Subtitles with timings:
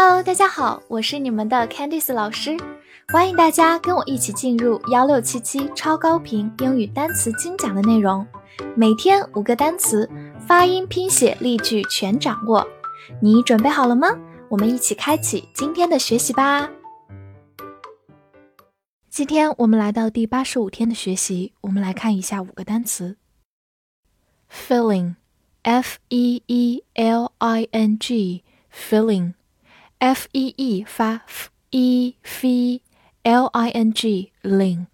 [0.00, 2.56] Hello，大家好，我是你们的 Candice 老师，
[3.08, 8.24] 欢迎大家跟我一起进入幺六七七超高频英语单词精讲的内容，
[8.76, 10.08] 每天五个单词，
[10.46, 12.64] 发音、拼写、例句全掌握，
[13.20, 14.16] 你准备好了吗？
[14.48, 16.70] 我们一起开启今天的学习吧。
[19.10, 23.16] 今天我们来到第八十五天的学习，我们来看一下五个单词
[24.48, 29.32] ：feeling，f e e l i n g，feeling。
[29.99, 34.87] f e e 发 f e f，l i n g ling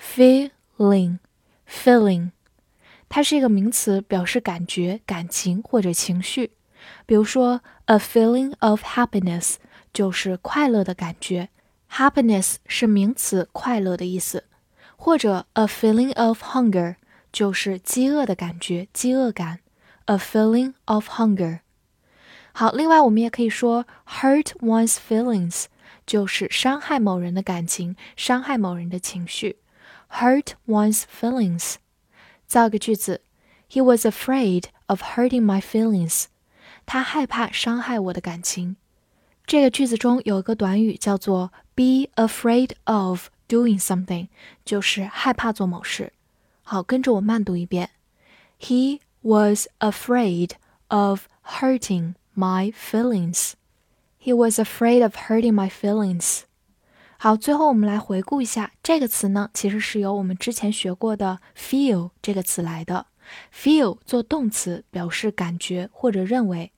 [0.00, 1.18] feeling
[1.68, 2.30] feeling，
[3.08, 6.52] 它是一个名词，表示感觉、感情或者情绪。
[7.06, 9.56] 比如说，a feeling of happiness
[9.92, 11.48] 就是快乐的感觉，
[11.90, 14.44] happiness 是名词，快乐的意思。
[14.96, 16.96] 或者，a feeling of hunger
[17.30, 19.60] 就是饥饿的感觉，饥饿感，
[20.06, 21.60] a feeling of hunger。
[22.52, 25.66] 好，另外我们也可以说 hurt one's feelings，
[26.06, 29.58] 就是伤害某人的感情，伤害某人的情绪。
[30.10, 31.76] hurt one's feelings。
[32.46, 33.20] 造个句子：
[33.70, 36.24] He was afraid of hurting my feelings。
[36.86, 38.76] 他害怕伤害我的感情。
[39.46, 44.28] 这个句子中有一个短语叫做 be afraid of doing something，
[44.64, 46.12] 就是害怕做某事。
[46.62, 47.90] 好，跟着我慢读一遍：
[48.60, 50.52] He was afraid
[50.88, 52.14] of hurting。
[52.35, 53.53] My feelings.
[54.19, 56.41] He was afraid of hurting my feelings.
[57.17, 63.05] 好，最后我们来回顾一下这个词呢，其实是由我们之前学过的 feel 这个词来的。
[63.53, 66.71] feel 做动词表示感觉或者认为，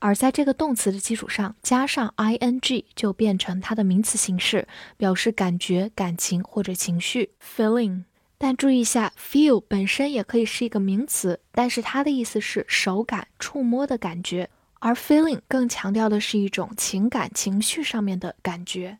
[0.00, 8.02] 而在这个动词的基础上加上 ing 就变成它的名词形式，表示感觉、感情或者情绪 feeling。
[8.36, 14.50] 但注意一下，feel 本身也可以是一个名词，但是它的意思是手感、触摸的感觉。
[14.86, 18.98] 而 feeling 更强调的是一种情感情绪上面的感觉。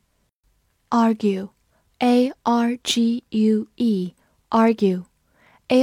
[0.90, 5.04] argue，a r g u e，argue，a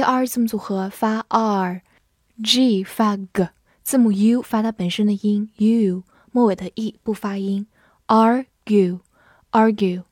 [0.02, 3.48] r 字母组合发 r，g 发 g，
[3.82, 7.66] 字母 u 发它本身的音 u，末尾的 e 不发音。
[8.06, 10.02] argue，argue，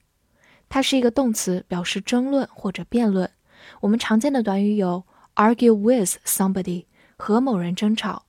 [0.70, 3.31] 它是一个动词，表示争论或者辩论。
[3.82, 5.04] 我们常见的短语有
[5.34, 6.86] argue with somebody，
[7.19, 8.25] 和某人争吵。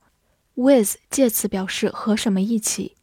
[0.55, 2.95] with 介词表示和什么一起，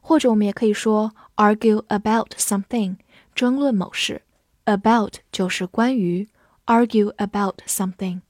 [0.00, 2.96] 或者我们也可以说 argue about something，
[3.34, 4.22] 争论某事。
[4.64, 6.28] about 就是关于，
[6.66, 8.20] argue about something。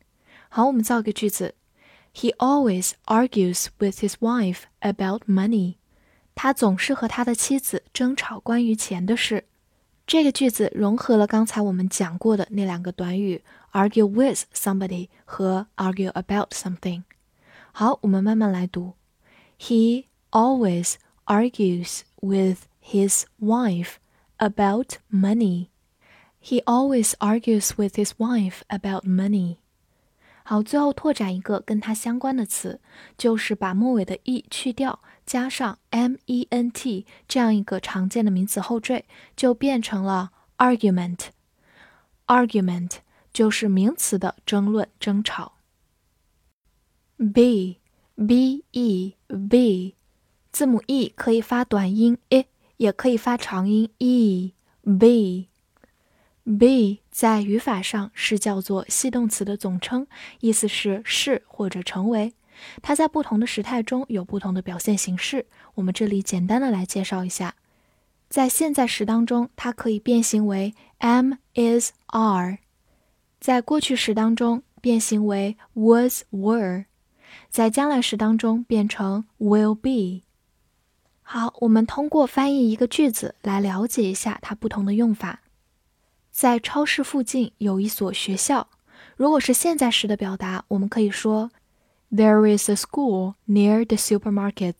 [0.49, 1.55] 好，我们造个句子：
[2.15, 5.77] He always argues with his wife about money。
[6.35, 9.45] 他总是和他的妻子争吵关于钱的事。
[10.07, 13.43] 这个句子融合了刚才我们讲过的那两个短语
[13.73, 17.03] argue with somebody 和 argue about something。
[17.80, 18.96] 好，我们慢慢来读。
[19.60, 20.96] He always
[21.28, 23.98] argues with his wife
[24.38, 25.68] about money.
[26.42, 29.58] He always argues with his wife about money.
[30.42, 32.82] 好，最后拓展一个跟它相关的词，
[33.16, 39.06] 就是把末尾的 e 去掉，加上 ment 这样一个常见的名词后缀，
[39.36, 41.28] 就变成了 argument。
[42.26, 42.94] argument
[43.32, 45.57] 就是名词的争论、争吵。
[47.18, 47.80] B
[48.16, 49.16] b e
[49.50, 49.96] b，
[50.52, 52.46] 字母 e 可以发短音 i，
[52.78, 54.54] 也可以发长音 e
[55.00, 55.48] b。
[56.60, 60.08] b 在语法上是叫做系动词的总称，
[60.40, 62.34] 意思是是或者成为。
[62.82, 65.46] 它在不同的时态中有不同的表现形式。
[65.76, 67.56] 我们这里简单的来介绍一下，
[68.30, 72.60] 在现在时当中，它可以变形为 am is are；
[73.40, 76.86] 在过去时当中，变形为 was were。
[77.50, 80.26] 在将来时当中变成 will be。
[81.22, 85.42] 好，我们通过翻译一个句子来了解一下它不同的用法。
[86.32, 88.68] 在超市附近有一所学校。
[89.16, 91.50] 如果是现在时的表达，我们可以说
[92.12, 94.76] There is a school near the supermarket。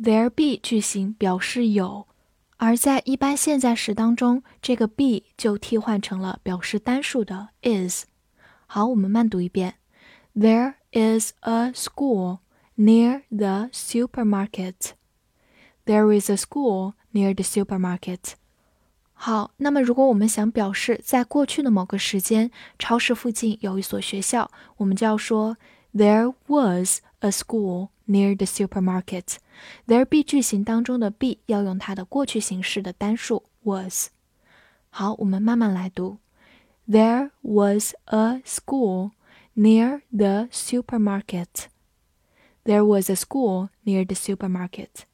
[0.00, 2.06] There be 句型表示有，
[2.56, 8.04] 而在一般现在时当中，这个 be 就替换成了表示单数的 is。
[8.66, 9.74] 好，我们慢读一遍。
[10.34, 12.39] There is a school
[12.75, 14.93] near the supermarket.
[15.85, 18.33] There is a school near the supermarket.
[19.13, 25.57] 好，那么如果我们想表示在过去的某个时间，超市附近有一所学校，我们就要说
[25.93, 29.37] There was a school near the supermarket.
[29.87, 34.09] There be 句型当中的 be 要用它的过去形式的单数 was。
[34.89, 36.17] 好，我们慢慢来读。
[36.87, 39.11] There was a school
[39.53, 41.67] near the supermarket.
[42.63, 45.05] There was a school near the supermarket.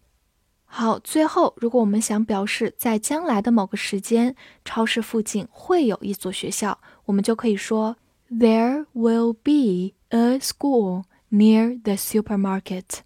[0.65, 7.97] 好，最后，如果我们想表示在将来的某个时间，超市附近会有一所学校，我们就可以说
[8.29, 13.01] There will be a school near the supermarket.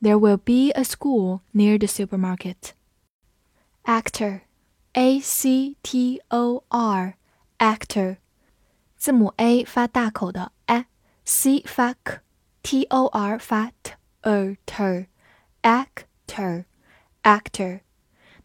[0.00, 2.74] There will be a school near the supermarket.
[3.84, 4.42] Actor,
[4.92, 7.14] A C T O R,
[7.58, 8.18] actor，
[9.01, 15.07] 字母 A 发大口的 a，C 发 k，T O R 发 t，er，actor。
[17.23, 17.79] Actor，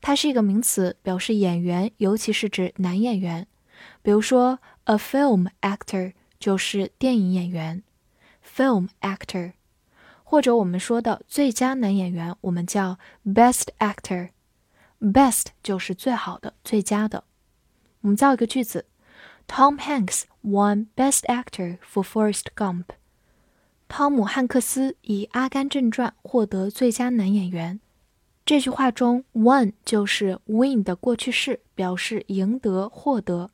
[0.01, 3.47] 它是一个名词，表示演员，尤其是指男演员。
[4.01, 7.83] 比如说，a film actor 就是电影演员
[8.43, 9.53] ，film actor。
[10.25, 17.25] 或者我们说的最佳男演员，我们叫 best actor，best 就是最好的、最佳的。
[18.01, 18.87] 我们造一个句子
[19.47, 22.85] ：Tom Hanks won best actor for Forrest Gump。
[23.89, 27.81] 汤姆汉克斯以《阿甘正传》获得最佳男演员。
[28.45, 33.51] 这句话中，won 就是 win 的过去式，表示赢得、获得。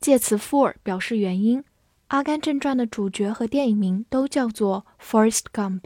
[0.00, 1.60] 介词 for 表示原因。
[2.08, 5.80] 《阿甘正传》的主角和电影名都叫做 Forrest Gump。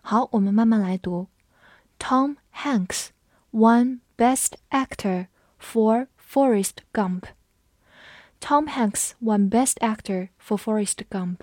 [0.00, 1.28] 好，我们慢慢来读。
[1.98, 3.08] Tom Hanks
[3.52, 5.28] won Best Actor
[5.60, 7.22] for Forrest Gump.
[8.42, 11.36] Tom Hanks won Best Actor for Forrest Gump.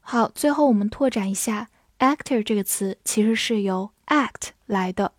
[0.00, 1.70] 好，最后我们拓展一下
[2.00, 5.12] ，actor 这个词其实是由 act 来的。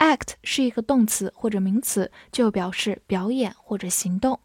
[0.00, 4.40] act 是一个动词或者名词，就表示表演或者行动。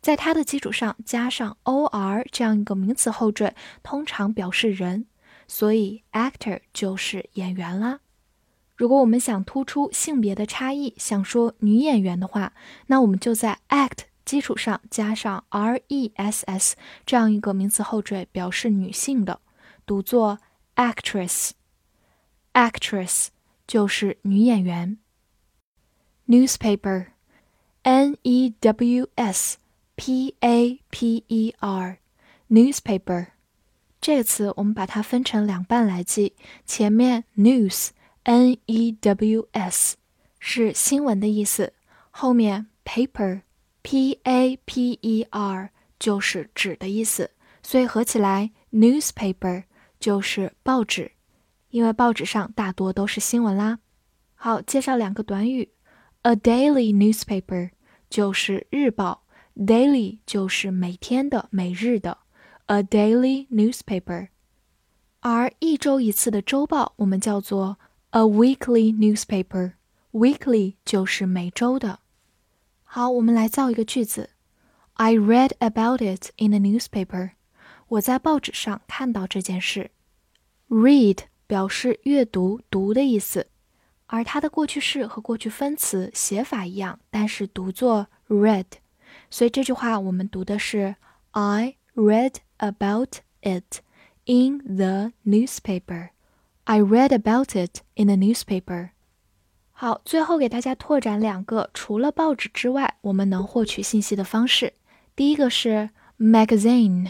[0.00, 5.04] 在它的基础上加上 or 这样一个名词后缀，通常表示人，
[5.46, 8.00] 所以 actor 就是演员啦。
[8.74, 12.54] 如果我们想突出性别的差异，想说女演员的话，
[12.86, 19.40] 那我们就在 act 基础上加上 r e s s 这样一个名词后缀，表示女性的，
[19.84, 20.38] 读作
[20.76, 23.28] actress，actress。
[23.66, 24.98] 就是女演员。
[26.26, 29.56] newspaper，n e w s
[29.96, 33.28] p a p e r，newspaper
[34.02, 36.36] 这个词我们把它分成两半来记。
[36.66, 39.96] 前面 news，n e w s
[40.38, 41.72] 是新闻的意思，
[42.10, 43.40] 后面 paper
[43.84, 47.30] P A P E R 就是纸的意思，
[47.62, 49.64] 所以合起来 newspaper
[50.00, 51.12] 就是报纸。
[51.68, 53.80] 因为报纸上大多都是新闻啦。
[54.34, 55.68] 好，介绍两个短语
[56.22, 57.70] ：a daily newspaper
[58.08, 62.16] 就是日报，daily 就是每天的、每日的
[62.66, 64.28] ，a daily newspaper。
[65.20, 67.78] 而一周一次的周报，我们叫做
[68.10, 71.98] a weekly newspaper，weekly 就是每周的。
[72.93, 74.31] 好，我们来造一个句子：
[74.93, 77.31] I read about it in the newspaper。
[77.87, 79.91] 我在报纸上看到这件事。
[80.67, 81.19] read。
[81.49, 83.47] 表示阅读、读的意思，
[84.05, 88.65] 而它的过去式和过去分词写法一样，但是读作 read，
[89.31, 90.95] 所以这句话我们读的是
[91.31, 93.79] I read about it
[94.25, 96.09] in the newspaper.
[96.65, 98.91] I read about it in the newspaper.
[99.84, 104.72] 好，最后给大家拓展两个除了报纸之外我们能获取信息的方式。
[105.14, 107.06] 第一个是 magazine，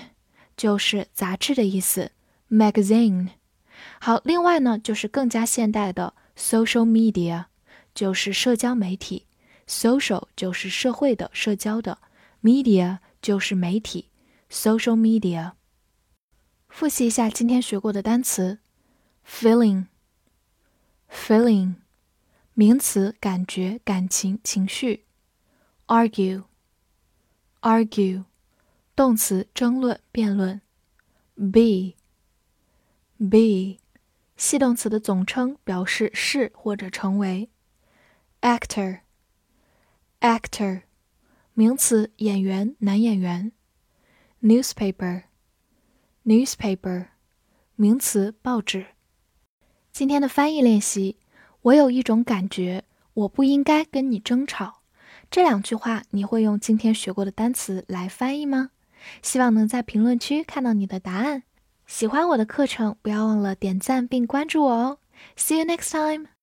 [0.57, 2.11] 就是杂志的意思
[2.51, 3.29] ，magazine。
[4.01, 7.45] 好，另外呢，就是更加现代的 social media，
[7.95, 9.27] 就是社交媒体。
[9.69, 11.99] social 就是社会的、社交的
[12.43, 14.09] ，media 就是媒体。
[14.51, 15.53] social media。
[16.69, 18.59] 复习一下今天学过的单词
[19.25, 21.75] ：feeling，feeling，
[22.57, 25.07] 名词，感觉、感情、情绪。
[25.89, 28.27] ；argue，argue，
[28.95, 30.61] 动词，争论、辩论。
[31.35, 31.95] ；be。
[33.19, 33.81] be，
[34.37, 37.51] 系动词的总称，表示是或者成为。
[38.41, 40.83] actor，actor，
[41.55, 43.51] 名词，演员，男演员。
[44.41, 47.09] newspaper，newspaper，
[47.75, 48.87] 名词，报纸。
[49.91, 51.19] 今天的翻译练习，
[51.65, 54.81] 我有一种感觉，我不应该跟你争吵。
[55.31, 58.69] 这两句话，你会用今天学过的单词来翻译吗？
[59.23, 61.45] 希望能在评论区看到你的答案。
[61.87, 64.99] 喜欢我的课程，不要忘了点赞并关注我哦。
[65.39, 66.27] See you next time.